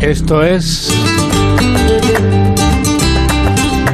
[0.00, 0.92] Esto es.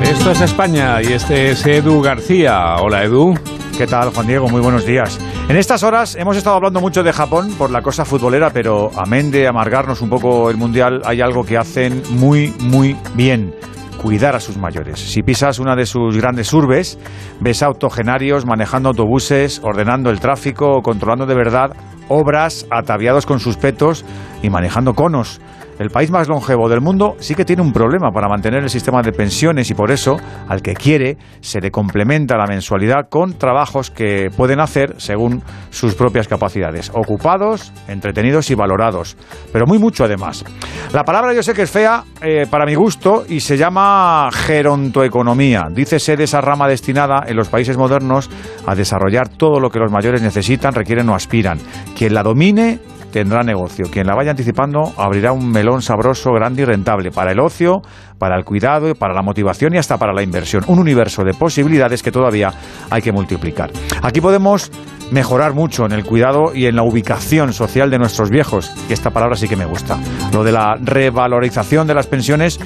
[0.03, 2.77] Esto es España y este es Edu García.
[2.81, 3.35] Hola Edu.
[3.79, 4.49] ¿Qué tal, Juan Diego?
[4.49, 5.19] Muy buenos días.
[5.49, 9.31] En estas horas hemos estado hablando mucho de Japón por la cosa futbolera, pero amén
[9.31, 13.55] de amargarnos un poco el Mundial, hay algo que hacen muy, muy bien
[14.03, 14.99] cuidar a sus mayores.
[14.99, 16.99] Si pisas una de sus grandes urbes,
[17.41, 21.71] ves autogenarios manejando autobuses, ordenando el tráfico, controlando de verdad
[22.13, 24.05] obras, ataviados con sus petos
[24.43, 25.41] y manejando conos
[25.79, 29.03] el país más longevo del mundo sí que tiene un problema para mantener el sistema
[29.03, 30.17] de pensiones y por eso
[30.49, 35.95] al que quiere se le complementa la mensualidad con trabajos que pueden hacer según sus
[35.95, 39.17] propias capacidades, ocupados, entretenidos y valorados,
[39.53, 40.45] pero muy mucho además.
[40.93, 45.69] La palabra yo sé que es fea eh, para mi gusto y se llama gerontoeconomía.
[45.71, 48.31] Dícese de esa rama destinada en los países modernos
[48.67, 51.59] a desarrollar todo lo que los mayores necesitan, requieren o aspiran.
[52.03, 52.81] Quien la domine
[53.13, 53.85] tendrá negocio.
[53.89, 57.81] Quien la vaya anticipando abrirá un melón sabroso, grande y rentable para el ocio,
[58.19, 60.65] para el cuidado, para la motivación y hasta para la inversión.
[60.67, 62.53] Un universo de posibilidades que todavía
[62.91, 63.71] hay que multiplicar.
[64.03, 64.73] Aquí podemos
[65.13, 69.11] mejorar mucho en el cuidado y en la ubicación social de nuestros viejos, y esta
[69.11, 69.97] palabra sí que me gusta.
[70.33, 72.59] Lo de la revalorización de las pensiones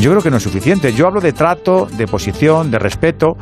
[0.00, 0.92] yo creo que no es suficiente.
[0.94, 3.36] Yo hablo de trato, de posición, de respeto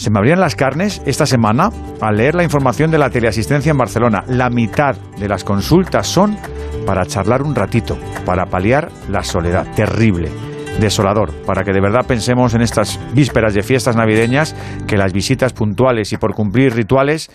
[0.00, 1.68] se me abrían las carnes esta semana
[2.00, 4.24] al leer la información de la teleasistencia en Barcelona.
[4.28, 6.38] La mitad de las consultas son
[6.86, 9.66] para charlar un ratito, para paliar la soledad.
[9.74, 10.30] Terrible
[10.80, 14.56] desolador, para que de verdad pensemos en estas vísperas de fiestas navideñas
[14.86, 17.30] que las visitas puntuales y por cumplir rituales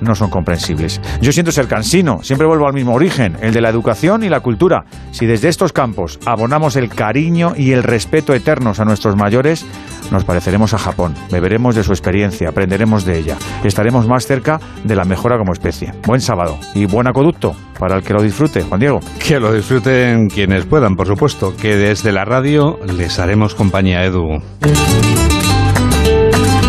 [0.00, 1.00] no son comprensibles.
[1.20, 4.40] Yo siento ser cansino, siempre vuelvo al mismo origen, el de la educación y la
[4.40, 4.84] cultura.
[5.12, 9.64] Si desde estos campos abonamos el cariño y el respeto eternos a nuestros mayores,
[10.10, 14.96] nos pareceremos a Japón, beberemos de su experiencia, aprenderemos de ella, estaremos más cerca de
[14.96, 15.92] la mejora como especie.
[16.06, 19.00] Buen sábado y buen acueducto para el que lo disfrute, Juan Diego.
[19.26, 24.40] Que lo disfruten quienes puedan, por supuesto, que desde la radio les haremos compañía, Edu.